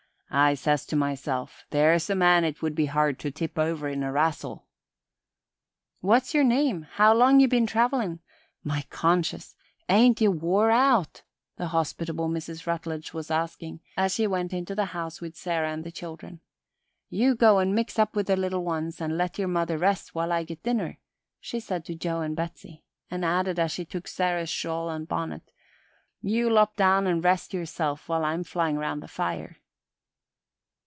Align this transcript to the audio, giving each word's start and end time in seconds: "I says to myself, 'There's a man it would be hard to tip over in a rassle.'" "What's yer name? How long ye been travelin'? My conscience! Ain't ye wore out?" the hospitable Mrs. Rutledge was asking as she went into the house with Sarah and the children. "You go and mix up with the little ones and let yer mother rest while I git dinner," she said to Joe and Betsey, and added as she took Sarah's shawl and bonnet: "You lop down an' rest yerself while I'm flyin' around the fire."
"I 0.33 0.53
says 0.53 0.85
to 0.85 0.95
myself, 0.95 1.65
'There's 1.71 2.09
a 2.09 2.15
man 2.15 2.45
it 2.45 2.61
would 2.61 2.73
be 2.73 2.85
hard 2.85 3.19
to 3.19 3.31
tip 3.31 3.59
over 3.59 3.89
in 3.89 4.01
a 4.01 4.13
rassle.'" 4.13 4.65
"What's 5.99 6.33
yer 6.33 6.41
name? 6.43 6.83
How 6.83 7.13
long 7.13 7.41
ye 7.41 7.47
been 7.47 7.67
travelin'? 7.67 8.21
My 8.63 8.85
conscience! 8.89 9.57
Ain't 9.89 10.21
ye 10.21 10.29
wore 10.29 10.71
out?" 10.71 11.23
the 11.57 11.67
hospitable 11.75 12.29
Mrs. 12.29 12.65
Rutledge 12.65 13.11
was 13.13 13.29
asking 13.29 13.81
as 13.97 14.13
she 14.15 14.25
went 14.25 14.53
into 14.53 14.73
the 14.73 14.85
house 14.95 15.19
with 15.19 15.35
Sarah 15.35 15.73
and 15.73 15.83
the 15.83 15.91
children. 15.91 16.39
"You 17.09 17.35
go 17.35 17.59
and 17.59 17.75
mix 17.75 17.99
up 17.99 18.15
with 18.15 18.27
the 18.27 18.37
little 18.37 18.63
ones 18.63 19.01
and 19.01 19.17
let 19.17 19.37
yer 19.37 19.47
mother 19.47 19.77
rest 19.77 20.15
while 20.15 20.31
I 20.31 20.43
git 20.45 20.63
dinner," 20.63 20.97
she 21.41 21.59
said 21.59 21.83
to 21.87 21.93
Joe 21.93 22.21
and 22.21 22.37
Betsey, 22.37 22.85
and 23.09 23.25
added 23.25 23.59
as 23.59 23.73
she 23.73 23.83
took 23.83 24.07
Sarah's 24.07 24.49
shawl 24.49 24.89
and 24.89 25.09
bonnet: 25.09 25.51
"You 26.21 26.47
lop 26.47 26.77
down 26.77 27.05
an' 27.05 27.19
rest 27.19 27.53
yerself 27.53 28.07
while 28.07 28.23
I'm 28.23 28.45
flyin' 28.45 28.77
around 28.77 29.01
the 29.01 29.09
fire." 29.09 29.57